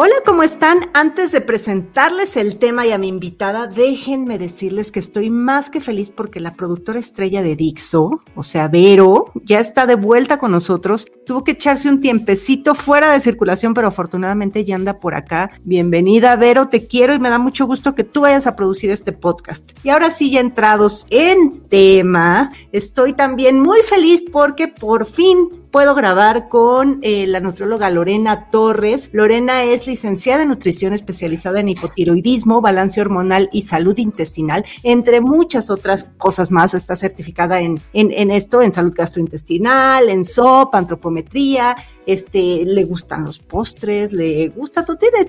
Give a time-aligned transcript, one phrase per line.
[0.00, 0.90] Hola, ¿cómo están?
[0.94, 5.80] Antes de presentarles el tema y a mi invitada, déjenme decirles que estoy más que
[5.80, 10.52] feliz porque la productora estrella de Dixo, o sea, Vero, ya está de vuelta con
[10.52, 11.04] nosotros.
[11.26, 15.50] Tuvo que echarse un tiempecito fuera de circulación, pero afortunadamente ya anda por acá.
[15.64, 19.10] Bienvenida, Vero, te quiero y me da mucho gusto que tú vayas a producir este
[19.10, 19.72] podcast.
[19.82, 25.94] Y ahora sí, ya entrados en tema, estoy también muy feliz porque por fin puedo
[25.94, 29.10] grabar con eh, la nutrióloga Lorena Torres.
[29.12, 35.70] Lorena es licenciada en nutrición especializada en hipotiroidismo, balance hormonal y salud intestinal, entre muchas
[35.70, 36.74] otras cosas más.
[36.74, 41.74] Está certificada en, en, esto, en salud gastrointestinal, en SOP, antropometría,
[42.06, 44.96] este, le gustan los postres, le gusta todo.
[44.96, 45.26] Tiene,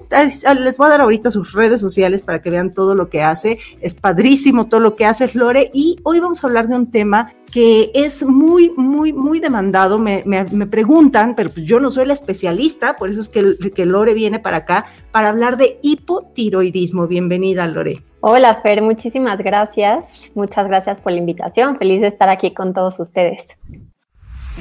[0.61, 3.59] les voy a dar ahorita sus redes sociales para que vean todo lo que hace.
[3.81, 5.71] Es padrísimo todo lo que hace Lore.
[5.73, 9.97] Y hoy vamos a hablar de un tema que es muy, muy, muy demandado.
[9.97, 13.57] Me, me, me preguntan, pero pues yo no soy la especialista, por eso es que,
[13.73, 17.07] que Lore viene para acá, para hablar de hipotiroidismo.
[17.07, 18.03] Bienvenida, Lore.
[18.21, 20.31] Hola, Fer, muchísimas gracias.
[20.35, 21.77] Muchas gracias por la invitación.
[21.77, 23.47] Feliz de estar aquí con todos ustedes.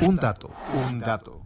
[0.01, 0.51] Un dato,
[0.89, 1.43] un dato.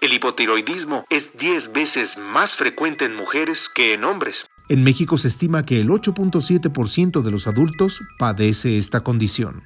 [0.00, 4.46] El hipotiroidismo es 10 veces más frecuente en mujeres que en hombres.
[4.70, 9.64] En México se estima que el 8.7% de los adultos padece esta condición.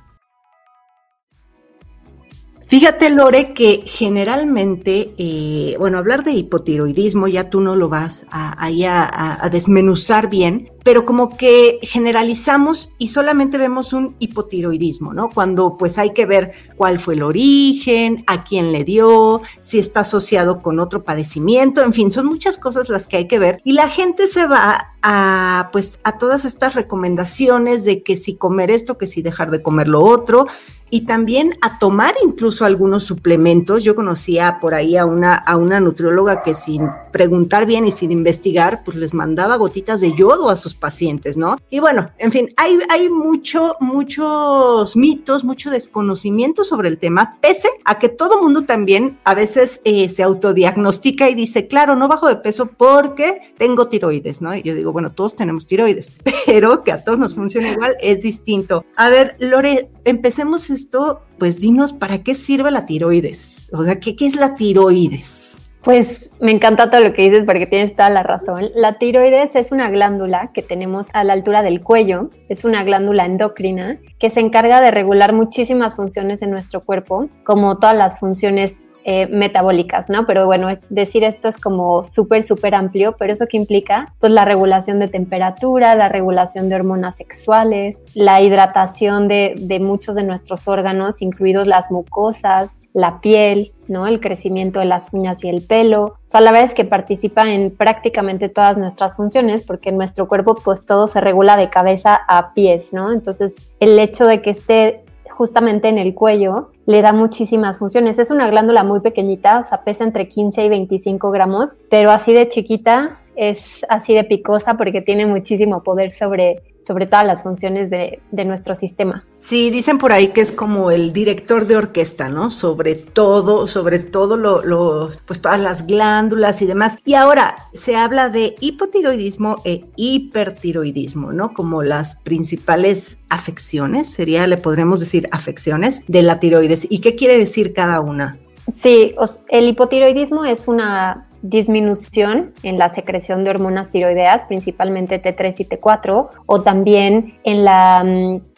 [2.68, 8.56] Fíjate, Lore, que generalmente, eh, bueno, hablar de hipotiroidismo ya tú no lo vas a,
[8.64, 15.30] a, desmenuzar bien, pero como que generalizamos y solamente vemos un hipotiroidismo, ¿no?
[15.30, 20.00] Cuando pues hay que ver cuál fue el origen, a quién le dio, si está
[20.00, 23.72] asociado con otro padecimiento, en fin, son muchas cosas las que hay que ver y
[23.72, 28.98] la gente se va a pues a todas estas recomendaciones de que si comer esto,
[28.98, 30.46] que si dejar de comer lo otro
[30.94, 33.82] y también a tomar incluso algunos suplementos.
[33.82, 38.12] Yo conocía por ahí a una, a una nutrióloga que sin preguntar bien y sin
[38.12, 41.56] investigar, pues les mandaba gotitas de yodo a sus pacientes, ¿no?
[41.70, 47.68] Y bueno, en fin, hay, hay mucho, muchos mitos, mucho desconocimiento sobre el tema, pese
[47.84, 52.28] a que todo mundo también a veces eh, se autodiagnostica y dice, claro, no bajo
[52.28, 54.54] de peso porque tengo tiroides, ¿no?
[54.54, 56.12] Y yo digo, bueno, todos tenemos tiroides,
[56.46, 58.84] pero que a todos nos funciona igual es distinto.
[58.96, 63.68] A ver, Lore, empecemos esto, pues dinos, ¿para qué sirve la tiroides?
[63.72, 65.58] O sea, ¿qué, qué es la tiroides?
[65.84, 68.70] Pues me encanta todo lo que dices porque tienes toda la razón.
[68.74, 73.26] La tiroides es una glándula que tenemos a la altura del cuello, es una glándula
[73.26, 78.92] endocrina que se encarga de regular muchísimas funciones en nuestro cuerpo, como todas las funciones
[79.06, 80.24] eh, metabólicas, ¿no?
[80.24, 84.46] Pero bueno, decir esto es como súper, súper amplio, pero eso que implica, pues la
[84.46, 91.20] regulación de temperatura, la regulación de hormonas sexuales, la hidratación de, muchos de nuestros órganos,
[91.20, 94.06] incluidos las mucosas, la piel, ¿no?
[94.06, 96.14] El crecimiento de las uñas y el pelo.
[96.32, 100.56] O la verdad es que participa en prácticamente todas nuestras funciones porque en nuestro cuerpo
[100.64, 103.12] pues todo se regula de cabeza a pies, ¿no?
[103.12, 105.03] Entonces, el hecho de que esté
[105.36, 108.18] justamente en el cuello le da muchísimas funciones.
[108.18, 112.32] Es una glándula muy pequeñita, o sea, pesa entre 15 y 25 gramos, pero así
[112.32, 117.90] de chiquita es así de picosa porque tiene muchísimo poder sobre, sobre todas las funciones
[117.90, 119.24] de, de, nuestro sistema.
[119.32, 122.50] Sí, dicen por ahí que es como el director de orquesta, ¿no?
[122.50, 126.98] Sobre todo, sobre todo lo, lo, pues todas las glándulas y demás.
[127.04, 131.54] Y ahora se habla de hipotiroidismo e hipertiroidismo, ¿no?
[131.54, 136.86] Como las principales afecciones, sería, le podremos decir afecciones de la tiroides.
[136.90, 138.38] ¿Y qué quiere decir cada una?
[138.68, 139.14] Sí,
[139.48, 146.28] el hipotiroidismo es una disminución en la secreción de hormonas tiroideas, principalmente T3 y T4,
[146.46, 148.02] o también en la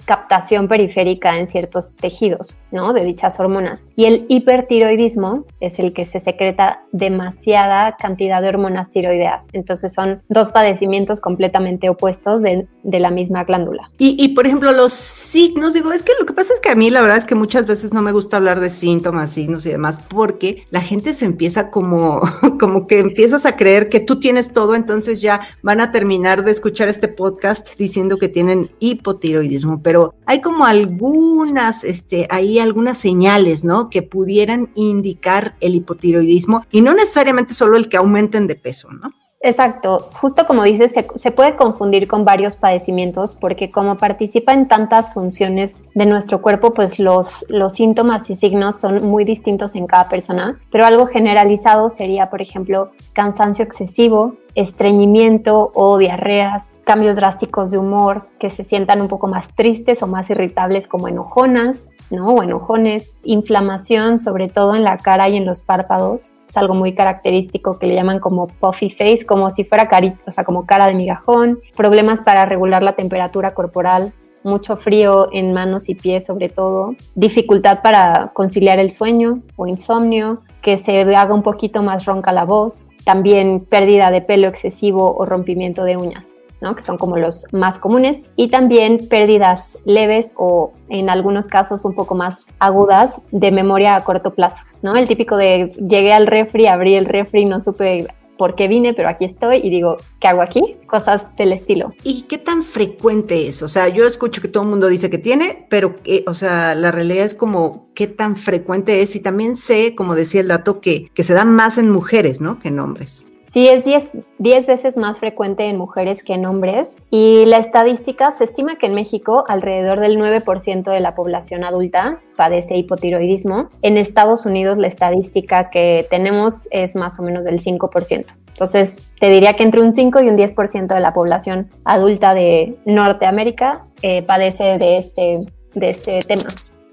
[0.06, 2.92] captación periférica en ciertos tejidos, ¿no?
[2.92, 3.80] De dichas hormonas.
[3.96, 9.48] Y el hipertiroidismo es el que se secreta demasiada cantidad de hormonas tiroideas.
[9.52, 13.90] Entonces son dos padecimientos completamente opuestos de, la misma glándula.
[13.98, 16.74] Y, y, por ejemplo, los signos, digo, es que lo que pasa es que a
[16.74, 19.70] mí la verdad es que muchas veces no me gusta hablar de síntomas, signos y
[19.70, 22.22] demás, porque la gente se empieza como,
[22.60, 26.52] como que empiezas a creer que tú tienes todo, entonces ya van a terminar de
[26.52, 29.95] escuchar este podcast diciendo que tienen hipotiroidismo, pero
[30.26, 33.90] hay como algunas, este, hay algunas señales, ¿no?
[33.90, 39.12] Que pudieran indicar el hipotiroidismo y no necesariamente solo el que aumenten de peso, ¿no?
[39.40, 45.12] Exacto, justo como dices, se, puede confundir con varios padecimientos porque como participa en tantas
[45.12, 50.08] funciones de nuestro cuerpo, pues los, los síntomas y signos son muy distintos en cada
[50.08, 57.78] persona, pero algo generalizado sería, por ejemplo, cansancio excesivo, estreñimiento o diarreas, cambios drásticos de
[57.78, 62.28] humor, que se sientan un poco más tristes o más irritables como enojonas, ¿no?
[62.28, 66.94] O enojones, inflamación sobre todo en la cara y en los párpados, es algo muy
[66.94, 70.86] característico que le llaman como puffy face, como si fuera carita, o sea, como cara
[70.86, 76.48] de migajón, problemas para regular la temperatura corporal, mucho frío en manos y pies sobre
[76.48, 82.32] todo, dificultad para conciliar el sueño o insomnio, que se haga un poquito más ronca
[82.32, 86.34] la voz, también pérdida de pelo excesivo o rompimiento de uñas.
[86.60, 86.74] ¿no?
[86.74, 91.94] que son como los más comunes, y también pérdidas leves o en algunos casos un
[91.94, 94.64] poco más agudas de memoria a corto plazo.
[94.80, 94.96] ¿no?
[94.96, 98.06] El típico de llegué al refri, abrí el refri, no supe
[98.36, 100.76] por qué vine, pero aquí estoy y digo, ¿qué hago aquí?
[100.86, 101.92] Cosas del estilo.
[102.02, 103.62] ¿Y qué tan frecuente es?
[103.62, 105.96] O sea, yo escucho que todo el mundo dice que tiene, pero,
[106.26, 110.40] o sea, la realidad es como qué tan frecuente es y también sé, como decía
[110.40, 112.58] el dato, que, que se da más en mujeres, ¿no?
[112.58, 113.26] Que en hombres.
[113.46, 118.42] Sí, es 10, veces más frecuente en mujeres que en hombres y la estadística se
[118.42, 123.68] estima que en México alrededor del 9% de la población adulta padece hipotiroidismo.
[123.82, 128.26] En Estados Unidos la estadística que tenemos es más o menos del 5%.
[128.48, 132.74] Entonces, te diría que entre un 5 y un 10% de la población adulta de
[132.84, 135.38] Norteamérica eh, padece de este,
[135.74, 136.44] de este tema.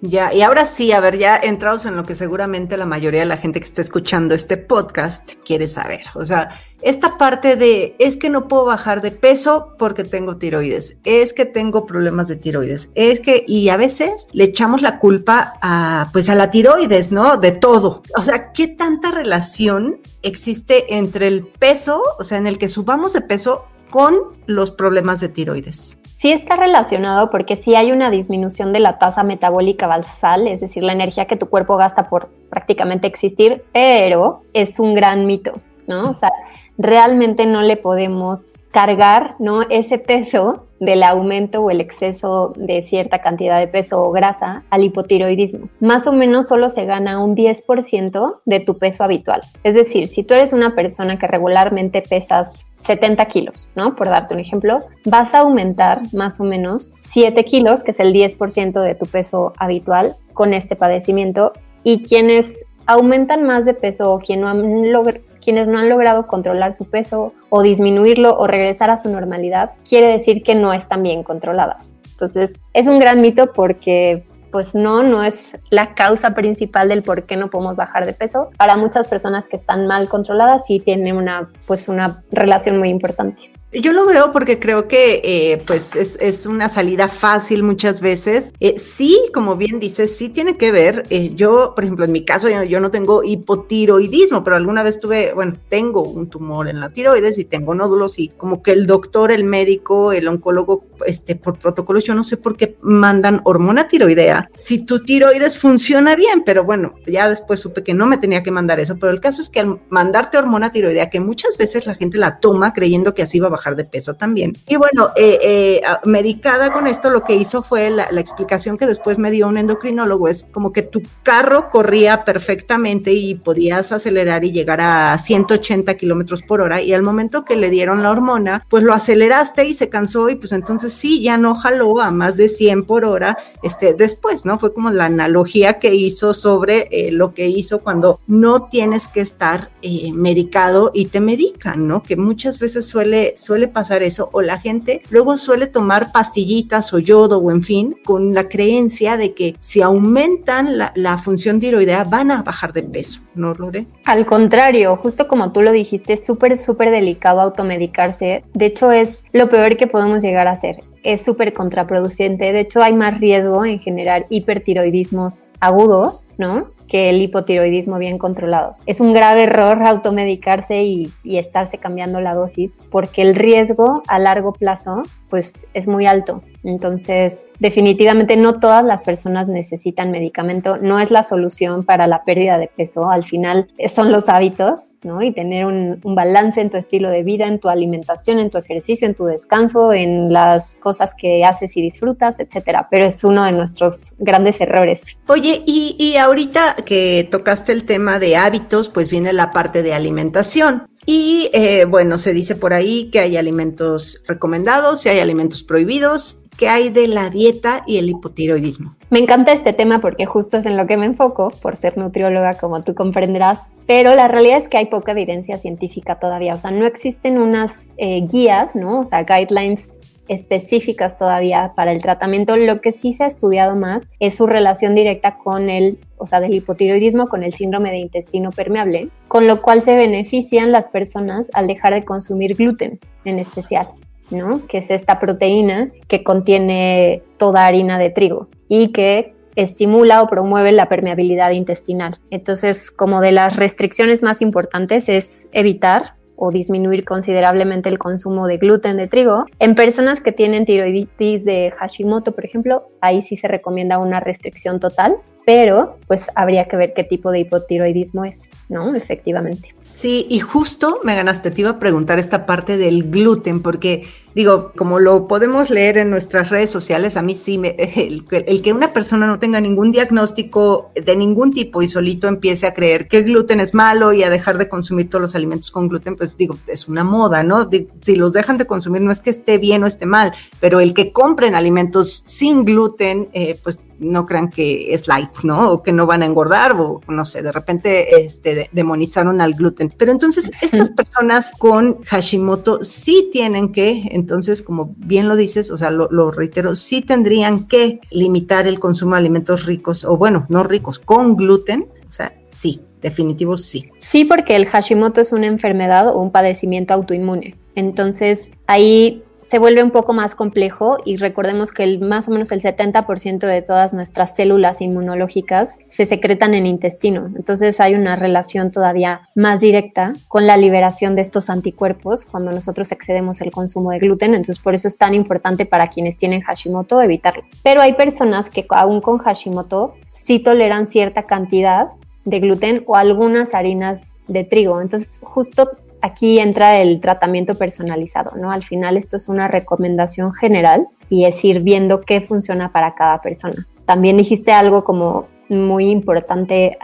[0.06, 3.26] Ya, y ahora sí, a ver, ya entrados en lo que seguramente la mayoría de
[3.26, 6.02] la gente que está escuchando este podcast quiere saber.
[6.16, 10.98] O sea, esta parte de es que no puedo bajar de peso porque tengo tiroides,
[11.06, 15.54] es que tengo problemas de tiroides, es que, y a veces le echamos la culpa
[15.62, 17.38] a, pues a la tiroides, ¿no?
[17.38, 18.04] De todo.
[18.18, 23.14] O sea, ¿qué tanta relación existe entre el peso, o sea, en el que subamos
[23.14, 24.16] de peso con
[24.48, 25.98] los problemas de tiroides?
[26.14, 30.84] Sí está relacionado porque sí hay una disminución de la tasa metabólica basal, es decir,
[30.84, 35.54] la energía que tu cuerpo gasta por prácticamente existir, pero es un gran mito,
[35.88, 36.12] ¿no?
[36.12, 36.32] O sea,
[36.78, 39.62] realmente no le podemos cargar ¿no?
[39.64, 44.84] ese peso del aumento o el exceso de cierta cantidad de peso o grasa al
[44.84, 45.70] hipotiroidismo.
[45.80, 49.42] Más o menos solo se gana un 10% de tu peso habitual.
[49.64, 53.96] Es decir, si tú eres una persona que regularmente pesas 70 kilos, ¿no?
[53.96, 58.14] Por darte un ejemplo, vas a aumentar más o menos 7 kilos, que es el
[58.14, 61.54] 10% de tu peso habitual con este padecimiento.
[61.86, 67.62] Y quienes aumentan más de peso o quienes no han logrado controlar su peso o
[67.62, 71.94] disminuirlo o regresar a su normalidad, quiere decir que no están bien controladas.
[72.12, 77.24] Entonces, es un gran mito porque pues no, no es la causa principal del por
[77.24, 78.52] qué no podemos bajar de peso.
[78.56, 83.52] Para muchas personas que están mal controladas sí tiene una, pues una relación muy importante.
[83.74, 88.52] Yo lo veo porque creo que eh, pues es, una salida fácil muchas veces.
[88.60, 91.06] Eh, sí, como bien dices, sí tiene que ver.
[91.10, 95.34] Eh, yo, por ejemplo, en mi caso, yo, no tengo hipotiroidismo, pero alguna vez tuve,
[95.34, 99.32] bueno, tengo un tumor en la tiroides y tengo nódulos y como que el doctor,
[99.32, 104.50] el médico, el oncólogo, este, por protocolos, yo no sé por qué mandan hormona tiroidea.
[104.58, 108.52] Si tu tiroides funciona bien, pero bueno, ya después supe que no me tenía que
[108.52, 111.96] mandar eso, pero el caso es que al mandarte hormona tiroidea, que muchas veces la
[111.96, 114.58] gente la toma creyendo que así va a bajar de peso también.
[114.68, 119.18] Y bueno, eh, eh, medicada con esto, lo que hizo fue la, explicación que después
[119.18, 124.52] me dio un endocrinólogo, es como que tu carro corría perfectamente y podías acelerar y
[124.52, 128.84] llegar a 180 kilómetros por hora y al momento que le dieron la hormona, pues
[128.84, 132.50] lo aceleraste y se cansó y pues entonces sí, ya no jaló a más de
[132.50, 134.60] 100 por hora este, después, ¿no?
[134.60, 139.22] Fue como la analogía que hizo sobre eh, lo que hizo cuando no tienes que
[139.22, 139.72] estar
[140.14, 142.04] medicado y te medican, ¿no?
[142.04, 147.00] Que muchas veces suele, suele pasar eso, o la gente luego suele tomar pastillitas o
[147.00, 152.32] yodo o en fin, con la creencia de que si aumentan la, función tiroidea van
[152.32, 153.86] a bajar de peso, ¿no, Lore?
[154.06, 158.44] Al contrario, justo como tú lo dijiste, es súper, súper delicado automedicarse.
[158.54, 162.54] De hecho, es lo peor que podemos llegar a hacer es súper contraproducente.
[162.54, 166.68] De hecho, hay más riesgo en generar hipertiroidismos agudos, ¿no?
[166.88, 168.76] Que el hipotiroidismo bien controlado.
[168.86, 174.20] Es un grave error automedicarse y, y estarse cambiando la dosis porque el riesgo a
[174.20, 176.44] largo plazo pues es muy alto.
[176.64, 182.60] Entonces, definitivamente no todas las personas necesitan medicamento, no es la solución para la pérdida
[182.60, 185.24] de peso, al final son los hábitos, ¿no?
[185.24, 188.60] Y tener un, un, balance en tu estilo de vida, en tu alimentación, en tu
[188.60, 192.88] ejercicio, en tu descanso, en las cosas que haces y disfrutas, etcétera.
[192.92, 195.18] Pero es uno de nuestros grandes errores.
[195.28, 199.94] Oye, y, y ahorita que tocaste el tema de hábitos, pues viene la parte de
[199.94, 200.88] alimentación.
[201.06, 206.40] Y eh, bueno, se dice por ahí que hay alimentos recomendados y hay alimentos prohibidos.
[206.58, 208.96] ¿Qué hay de la dieta y el hipotiroidismo?
[209.10, 212.58] Me encanta este tema porque justo es en lo que me enfoco, por ser nutrióloga,
[212.58, 216.70] como tú comprenderás, pero la realidad es que hay poca evidencia científica todavía, o sea,
[216.70, 219.00] no existen unas eh, guías, ¿no?
[219.00, 222.58] O sea, guidelines específicas todavía para el tratamiento.
[222.58, 226.40] Lo que sí se ha estudiado más es su relación directa con el, o sea,
[226.40, 231.50] del hipotiroidismo con el síndrome de intestino permeable, con lo cual se benefician las personas
[231.54, 233.88] al dejar de consumir gluten en especial.
[234.30, 234.66] ¿no?
[234.68, 240.72] Que es esta proteína que contiene toda harina de trigo y que estimula o promueve
[240.72, 242.20] la permeabilidad intestinal.
[242.32, 248.58] Entonces, como de las restricciones más importantes es evitar o disminuir considerablemente el consumo de
[248.58, 249.46] gluten de trigo.
[249.60, 254.80] En personas que tienen tiroiditis de Hashimoto, por ejemplo, ahí sí se recomienda una restricción
[254.80, 258.96] total, pero pues habría que ver qué tipo de hipotiroidismo es, ¿no?
[258.96, 259.76] Efectivamente.
[259.92, 264.72] Sí, y justo me ganaste, te iba a preguntar esta parte del gluten, porque digo,
[264.76, 268.74] como lo podemos leer en nuestras redes sociales, a mí sí, me, el, el, que
[268.74, 273.18] una persona no tenga ningún diagnóstico de ningún tipo y solito empiece a creer que
[273.18, 276.38] el gluten es malo y a dejar de consumir todos los alimentos con gluten, pues
[276.38, 277.70] digo, es una moda, ¿no?
[278.02, 280.94] Si los dejan de consumir, no es que esté bien o esté mal, pero el
[280.94, 285.72] que compren alimentos sin gluten, eh, pues no crean que es light, ¿no?
[285.72, 289.94] O que no van a engordar o no sé, de repente este, demonizaron al gluten.
[289.98, 295.76] Pero entonces estas personas con Hashimoto sí tienen que, entonces, como bien lo dices, o
[295.76, 300.64] sea, lo, reitero, sí tendrían que limitar el consumo de alimentos ricos o bueno, no
[300.64, 303.90] ricos, con gluten, o sea, sí, definitivo sí.
[304.00, 307.58] Sí, porque el Hashimoto es una enfermedad o un padecimiento autoinmune.
[307.76, 312.52] Entonces, ahí se vuelve un poco más complejo y recordemos que el, más o menos
[312.52, 317.32] el 70% de todas nuestras células inmunológicas se secretan en intestino.
[317.36, 322.92] Entonces hay una relación todavía más directa con la liberación de estos anticuerpos cuando nosotros
[322.92, 324.34] excedemos el consumo de gluten.
[324.34, 327.44] Entonces por eso es tan importante para quienes tienen Hashimoto evitarlo.
[327.64, 331.90] Pero hay personas que aún con Hashimoto sí toleran cierta cantidad
[332.26, 334.82] de gluten o algunas harinas de trigo.
[334.82, 335.72] Entonces, justo
[336.04, 338.52] aquí entra el tratamiento personalizado, ¿no?
[338.52, 343.22] Al final esto es una recomendación general y es ir viendo qué funciona para cada
[343.22, 343.66] persona.
[343.86, 346.78] También dijiste algo como muy importante,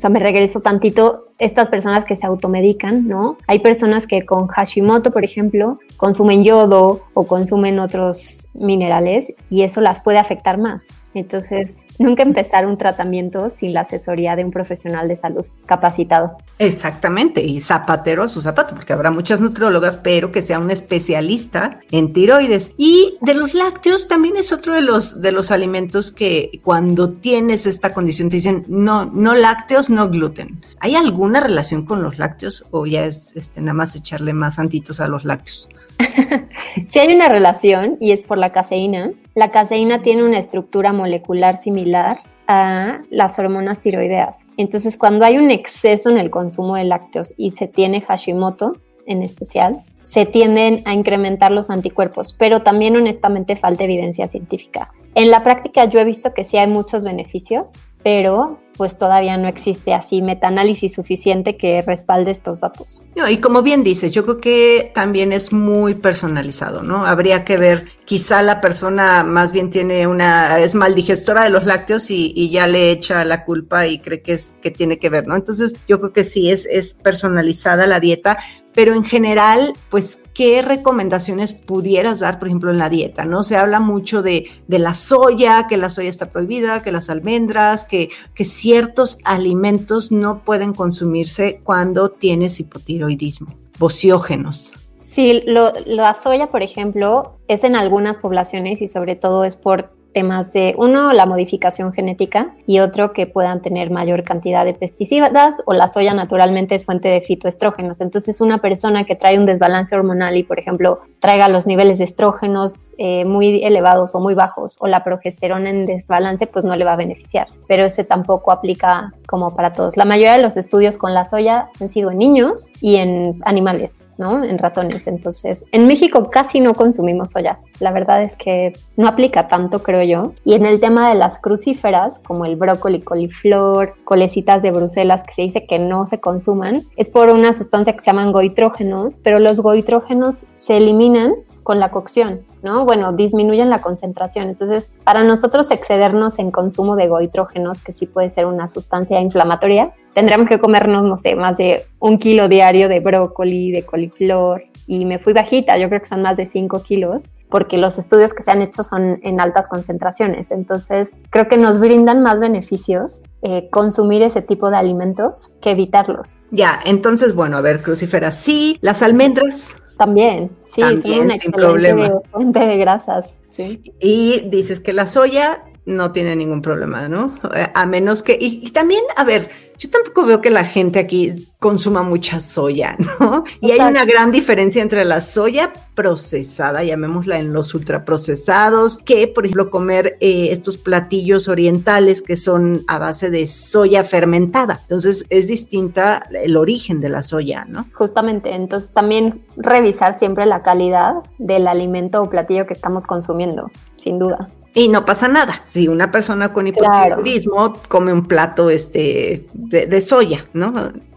[0.00, 3.36] o sea, me regreso tantito, estas personas que se automedican, ¿no?
[3.46, 9.82] Hay personas que con Hashimoto, por ejemplo, consumen yodo o consumen otros minerales y eso
[9.82, 10.88] las puede afectar más.
[11.12, 16.36] Entonces, nunca empezar un tratamiento sin la asesoría de un profesional de salud capacitado.
[16.58, 21.80] Exactamente, y zapatero a su zapato, porque habrá muchas nutriólogas, pero que sea un especialista
[21.90, 22.74] en tiroides.
[22.76, 27.66] Y de los lácteos también es otro de los, de los alimentos que cuando tienes
[27.66, 30.60] esta condición te dicen, no, no lácteos, no gluten.
[30.80, 35.00] ¿Hay alguna relación con los lácteos o ya es este, nada más echarle más santitos
[35.00, 35.68] a los lácteos?
[36.88, 39.12] sí hay una relación y es por la caseína.
[39.34, 44.46] La caseína tiene una estructura molecular similar a las hormonas tiroideas.
[44.56, 49.22] Entonces, cuando hay un exceso en el consumo de lácteos y se tiene Hashimoto en
[49.22, 54.92] especial, se tienden a incrementar los anticuerpos, pero también honestamente falta evidencia científica.
[55.14, 59.46] En la práctica yo he visto que sí hay muchos beneficios, pero pues todavía no
[59.46, 63.02] existe así metaanálisis suficiente que respalde estos datos.
[63.28, 67.04] y como bien dices, yo creo que también es muy personalizado, ¿no?
[67.04, 72.10] Habría que ver, quizá la persona más bien tiene una, es maldigestora de los lácteos
[72.10, 75.26] y, y, ya le echa la culpa y cree que es que tiene que ver,
[75.26, 75.36] ¿no?
[75.36, 78.38] Entonces yo creo que sí es, es personalizada la dieta,
[78.74, 83.24] pero en general, pues, ¿qué recomendaciones pudieras dar, por ejemplo, en la dieta?
[83.24, 83.42] ¿No?
[83.42, 87.84] Se habla mucho de, de la soya, que la soya está prohibida, que las almendras,
[87.84, 94.74] que, que ciertos alimentos no pueden consumirse cuando tienes hipotiroidismo, bociógenos.
[95.02, 99.92] Sí, lo, la soya, por ejemplo, es en algunas poblaciones y sobre todo es por
[100.12, 105.62] temas de, uno, la modificación genética y otro, que puedan tener mayor cantidad de pesticidas
[105.66, 108.00] o la soya naturalmente es fuente de fitoestrógenos.
[108.00, 112.04] Entonces, una persona que trae un desbalance hormonal y, por ejemplo, traiga los niveles de
[112.04, 116.84] estrógenos eh, muy elevados o muy bajos o la progesterona en desbalance, pues no le
[116.84, 117.46] va a beneficiar.
[117.66, 119.96] Pero ese tampoco aplica como para todos.
[119.96, 124.02] La mayoría de los estudios con la soya han sido en niños y en animales,
[124.18, 124.42] ¿no?
[124.42, 125.06] En ratones.
[125.06, 127.60] Entonces, en México casi no consumimos soya.
[127.78, 130.32] La verdad es que no aplica tanto, creo yo.
[130.44, 135.32] Y en el tema de las crucíferas, como el brócoli, coliflor, colecitas de Bruselas, que
[135.32, 139.38] se dice que no se consuman, es por una sustancia que se llaman goitrógenos, pero
[139.38, 142.84] los goitrógenos se eliminan con la cocción, ¿no?
[142.84, 144.48] Bueno, disminuyen la concentración.
[144.48, 149.92] Entonces, para nosotros excedernos en consumo de goitrógenos, que sí puede ser una sustancia inflamatoria,
[150.14, 155.04] tendríamos que comernos, no sé, más de un kilo diario de brócoli, de coliflor, y
[155.04, 158.42] me fui bajita, yo creo que son más de 5 kilos, porque los estudios que
[158.42, 160.50] se han hecho son en altas concentraciones.
[160.50, 166.38] Entonces, creo que nos brindan más beneficios eh, consumir ese tipo de alimentos que evitarlos.
[166.50, 169.76] Ya, entonces, bueno, a ver, crucíferas sí, las almendras.
[170.00, 172.26] También, sí, También, una sin problemas.
[172.30, 173.34] fuente de grasas.
[173.44, 173.82] Sí.
[174.00, 177.34] Y dices que la soya no tiene ningún problema, ¿no?
[177.54, 180.98] Eh, A menos que, y, y también, a ver, yo tampoco veo que la gente
[180.98, 183.44] aquí consuma mucha soya, ¿no?
[183.62, 189.46] Y hay una gran diferencia entre la soya procesada, llamémosla en los ultraprocesados, que, por
[189.46, 194.80] ejemplo, comer eh, estos platillos orientales que son a base de soya fermentada.
[194.82, 197.86] Entonces, es distinta el origen de la soya, ¿no?
[197.94, 204.18] Justamente, entonces también revisar siempre la calidad del alimento o platillo que estamos consumiendo, sin
[204.18, 204.48] duda.
[204.72, 207.16] Y no pasa nada si una persona con Claro.
[207.16, 210.72] hipotiroidismo come un plato este, de, de soya, ¿no?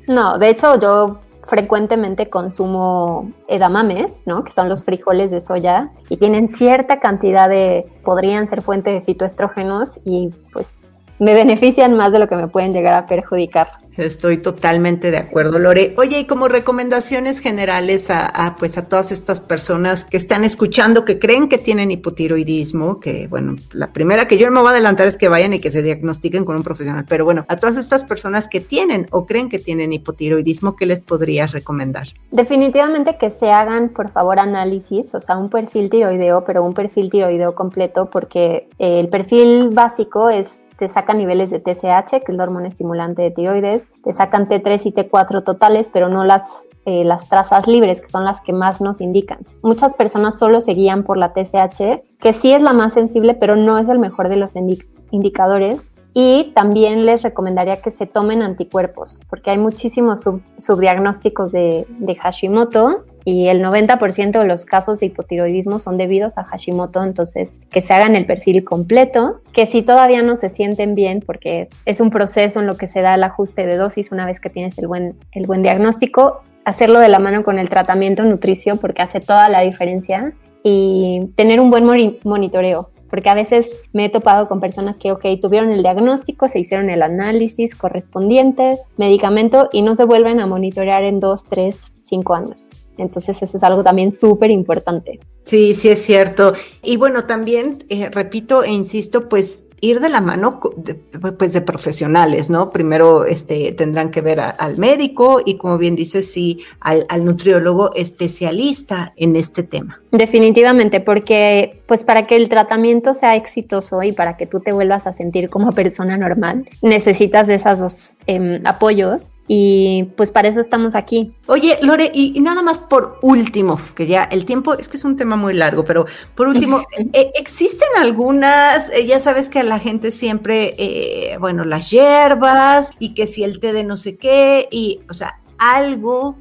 [0.07, 4.43] No, de hecho yo frecuentemente consumo edamames, ¿no?
[4.43, 9.01] Que son los frijoles de soya y tienen cierta cantidad de, podrían ser fuente de
[9.01, 13.67] fitoestrógenos y pues me benefician más de lo que me pueden llegar a perjudicar.
[13.97, 15.93] Estoy totalmente de acuerdo, Lore.
[15.97, 21.19] Oye, y como recomendaciones generales a, pues a todas estas personas que están escuchando, que
[21.19, 25.17] creen que tienen hipotiroidismo, que bueno, la primera que yo me voy a adelantar es
[25.17, 28.47] que vayan y que se diagnostiquen con un profesional, pero bueno, a todas estas personas
[28.47, 32.07] que tienen o creen que tienen hipotiroidismo, ¿qué les podrías recomendar?
[32.31, 37.09] Definitivamente que se hagan, por favor, análisis, o sea, un perfil tiroideo, pero un perfil
[37.09, 42.35] tiroideo completo, porque eh, el perfil básico es te sacan niveles de TSH, que es
[42.35, 47.05] la hormona estimulante de tiroides, te sacan T3 y T4 totales, pero no las, eh,
[47.05, 49.37] las trazas libres, que son las que más nos indican.
[49.61, 53.55] Muchas personas solo se guían por la TSH, que sí es la más sensible, pero
[53.55, 55.93] no es el mejor de los indi- indicadores.
[56.13, 62.15] Y también les recomendaría que se tomen anticuerpos, porque hay muchísimos sub- subdiagnósticos de, de
[62.15, 67.81] Hashimoto y el 90% de los casos de hipotiroidismo son debidos a Hashimoto, entonces que
[67.81, 72.09] se hagan el perfil completo, que si todavía no se sienten bien, porque es un
[72.09, 74.87] proceso en lo que se da el ajuste de dosis una vez que tienes el
[74.87, 79.49] buen, el buen diagnóstico, hacerlo de la mano con el tratamiento nutricio, porque hace toda
[79.49, 80.33] la diferencia,
[80.63, 82.89] y tener un buen moni- monitoreo.
[83.09, 86.89] Porque a veces me he topado con personas que, ok, tuvieron el diagnóstico, se hicieron
[86.89, 92.71] el análisis correspondiente, medicamento y no se vuelven a monitorear en dos, tres, cinco años.
[92.97, 95.19] Entonces eso es algo también súper importante.
[95.45, 96.53] Sí, sí es cierto.
[96.81, 100.93] Y bueno, también eh, repito e insisto, pues ir de la mano de,
[101.37, 102.69] pues de profesionales, ¿no?
[102.69, 107.25] Primero este, tendrán que ver a- al médico y como bien dices, sí, al, al
[107.25, 110.01] nutriólogo especialista en este tema.
[110.11, 115.05] Definitivamente, porque pues para que el tratamiento sea exitoso y para que tú te vuelvas
[115.05, 120.59] a sentir como persona normal, necesitas de esos dos em, apoyos y pues para eso
[120.59, 121.33] estamos aquí.
[121.47, 125.03] Oye, Lore, y, y nada más por último, que ya el tiempo, es que es
[125.03, 129.63] un tema muy largo, pero por último, eh, existen algunas, eh, ya sabes que a
[129.63, 134.15] la gente siempre, eh, bueno, las hierbas y que si el té de no sé
[134.15, 136.37] qué, y, o sea, algo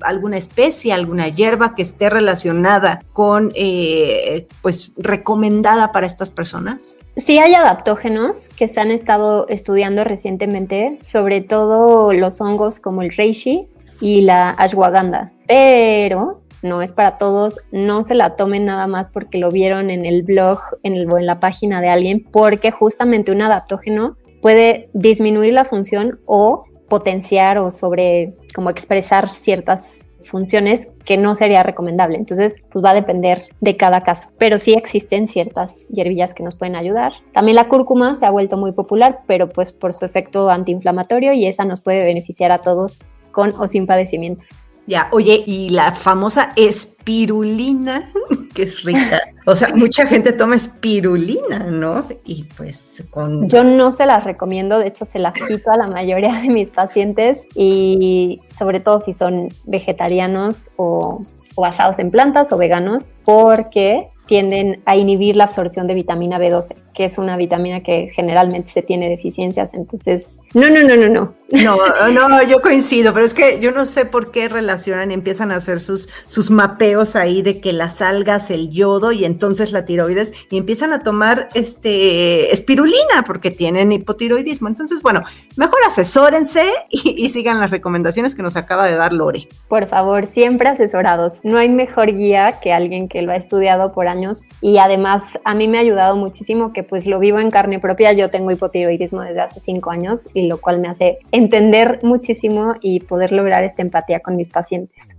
[0.00, 6.96] alguna especie, alguna hierba que esté relacionada con, eh, pues, recomendada para estas personas.
[7.16, 13.10] Sí hay adaptógenos que se han estado estudiando recientemente, sobre todo los hongos como el
[13.12, 13.68] reishi
[14.00, 19.38] y la ashwagandha, pero no es para todos, no se la tomen nada más porque
[19.38, 23.32] lo vieron en el blog en el- o en la página de alguien, porque justamente
[23.32, 31.16] un adaptógeno puede disminuir la función o potenciar o sobre como expresar ciertas funciones que
[31.16, 32.16] no sería recomendable.
[32.16, 34.28] Entonces, pues va a depender de cada caso.
[34.38, 37.12] Pero sí existen ciertas hierbillas que nos pueden ayudar.
[37.32, 41.46] También la cúrcuma se ha vuelto muy popular, pero pues por su efecto antiinflamatorio y
[41.46, 44.62] esa nos puede beneficiar a todos con o sin padecimientos.
[44.86, 48.10] Ya, oye, y la famosa espirulina.
[48.54, 49.20] Qué rica.
[49.46, 52.06] O sea, mucha gente toma espirulina, ¿no?
[52.24, 53.48] Y pues con...
[53.48, 56.70] Yo no se las recomiendo, de hecho se las quito a la mayoría de mis
[56.70, 61.20] pacientes y sobre todo si son vegetarianos o,
[61.54, 66.74] o basados en plantas o veganos, porque tienden a inhibir la absorción de vitamina B12,
[66.94, 69.74] que es una vitamina que generalmente se tiene deficiencias.
[69.74, 71.42] Entonces, no, no, no, no, no.
[71.52, 75.52] No, no, yo coincido, pero es que yo no sé por qué relacionan y empiezan
[75.52, 79.84] a hacer sus, sus mapeos ahí de que las algas, el yodo y entonces la
[79.84, 84.68] tiroides y empiezan a tomar este espirulina porque tienen hipotiroidismo.
[84.68, 85.24] Entonces, bueno,
[85.56, 89.46] mejor asesórense y, y sigan las recomendaciones que nos acaba de dar Lore.
[89.68, 91.40] Por favor, siempre asesorados.
[91.42, 95.54] No hay mejor guía que alguien que lo ha estudiado por años y además a
[95.54, 98.14] mí me ha ayudado muchísimo que pues lo vivo en carne propia.
[98.14, 103.00] Yo tengo hipotiroidismo desde hace cinco años y lo cual me hace entender muchísimo y
[103.00, 105.16] poder lograr esta empatía con mis pacientes.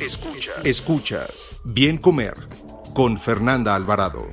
[0.00, 0.56] Escuchas.
[0.64, 1.56] Escuchas.
[1.64, 2.34] Bien comer
[2.94, 4.26] con Fernanda Alvarado.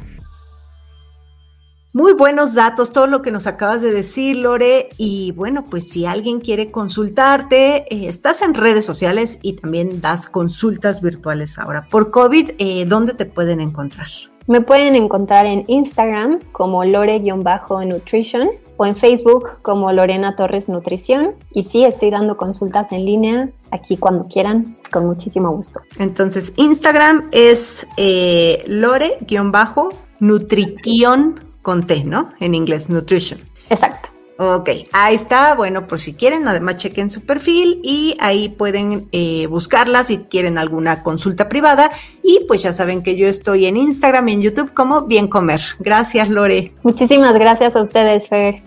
[1.94, 4.88] Muy buenos datos, todo lo que nos acabas de decir, Lore.
[4.98, 10.28] Y bueno, pues si alguien quiere consultarte, eh, estás en redes sociales y también das
[10.28, 11.90] consultas virtuales ahora.
[11.90, 14.08] Por COVID, eh, ¿dónde te pueden encontrar?
[14.48, 21.36] Me pueden encontrar en Instagram como lore-nutrition o en Facebook como Lorena Torres Nutrición.
[21.52, 25.82] Y sí, estoy dando consultas en línea aquí cuando quieran, con muchísimo gusto.
[26.00, 32.30] Entonces, Instagram es eh, lore-nutrition con T, ¿no?
[32.40, 33.40] En inglés, nutrition.
[33.70, 34.10] Exacto.
[34.38, 35.54] Ok, ahí está.
[35.54, 40.58] Bueno, por si quieren, además chequen su perfil y ahí pueden eh, buscarla si quieren
[40.58, 41.92] alguna consulta privada.
[42.24, 45.62] Y pues ya saben que yo estoy en Instagram y en YouTube como Bien Comer.
[45.80, 46.74] Gracias, Lore.
[46.82, 48.64] Muchísimas gracias a ustedes, Fer.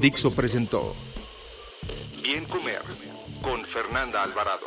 [0.00, 0.94] Dixo presentó
[2.22, 2.82] Bien Comer
[3.42, 4.66] con Fernanda Alvarado.